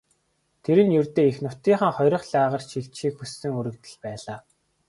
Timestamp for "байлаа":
4.05-4.37